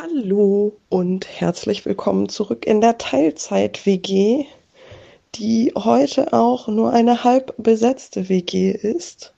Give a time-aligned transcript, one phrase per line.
[0.00, 4.44] Hallo und herzlich willkommen zurück in der Teilzeit-WG,
[5.34, 9.34] die heute auch nur eine halb besetzte WG ist.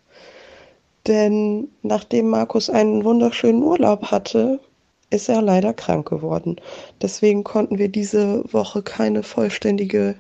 [1.07, 4.61] Denn nachdem Markus einen wunderschönen Urlaub hatte,
[5.09, 6.57] ist er leider krank geworden.
[7.01, 10.15] Deswegen konnten wir diese Woche keine vollständige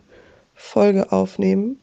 [0.55, 1.79] Folge aufnehmen.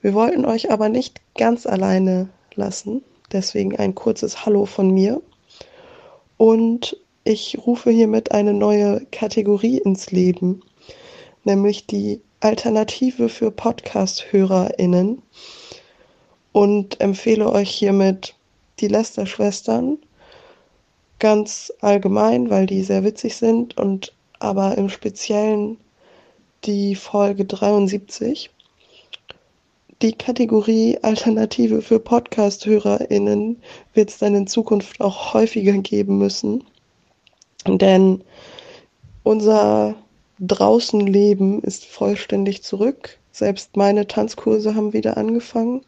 [0.00, 3.04] Wir wollten euch aber nicht ganz alleine lassen.
[3.32, 5.20] Deswegen ein kurzes Hallo von mir.
[6.38, 6.96] Und
[7.28, 10.62] ich rufe hiermit eine neue Kategorie ins Leben,
[11.44, 15.20] nämlich die Alternative für Podcast-HörerInnen
[16.52, 18.34] und empfehle euch hiermit
[18.80, 19.98] die Lester-Schwestern
[21.18, 25.76] ganz allgemein, weil die sehr witzig sind und aber im Speziellen
[26.64, 28.48] die Folge 73.
[30.00, 33.60] Die Kategorie Alternative für Podcast-HörerInnen
[33.92, 36.64] wird es dann in Zukunft auch häufiger geben müssen.
[37.66, 38.22] Denn
[39.22, 39.94] unser
[40.40, 43.18] Draußenleben ist vollständig zurück.
[43.32, 45.82] Selbst meine Tanzkurse haben wieder angefangen.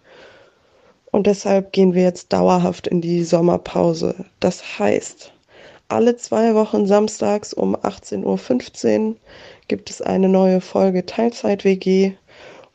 [1.13, 4.15] Und deshalb gehen wir jetzt dauerhaft in die Sommerpause.
[4.39, 5.33] Das heißt,
[5.89, 9.17] alle zwei Wochen samstags um 18.15 Uhr
[9.67, 12.13] gibt es eine neue Folge Teilzeit-WG.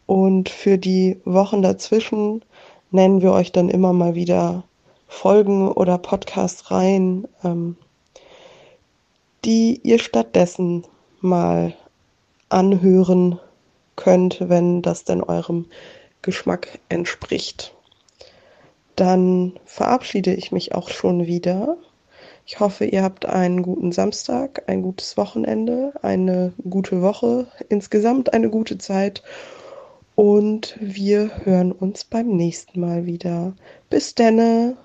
[0.06, 2.44] Und für die Wochen dazwischen
[2.92, 4.64] nennen wir euch dann immer mal wieder
[5.08, 7.78] Folgen oder Podcast rein, ähm,
[9.46, 10.86] die ihr stattdessen
[11.22, 11.74] mal
[12.50, 13.40] anhören
[13.96, 15.66] könnt, wenn das denn eurem
[16.22, 17.74] Geschmack entspricht.
[18.96, 21.78] Dann verabschiede ich mich auch schon wieder.
[22.46, 28.50] Ich hoffe, ihr habt einen guten Samstag, ein gutes Wochenende, eine gute Woche, insgesamt eine
[28.50, 29.24] gute Zeit
[30.16, 33.54] und wir hören uns beim nächsten Mal wieder.
[33.90, 34.78] Bis denne!